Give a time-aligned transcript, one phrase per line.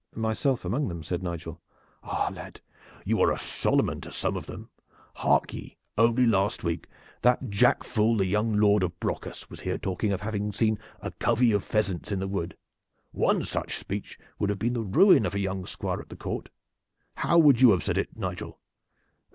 [0.15, 1.61] "Myself among them," said Nigel.
[2.01, 2.59] "Ah, lad,
[3.05, 4.71] you are a Solomon to some of them.
[5.17, 5.77] Hark ye!
[5.95, 6.87] only last week
[7.21, 11.11] that jack fool, the young Lord of Brocas, was here talking of having seen a
[11.11, 12.57] covey of pheasants in the wood.
[13.11, 16.49] One such speech would have been the ruin of a young Squire at the court.
[17.17, 18.59] How would you have said it, Nigel?"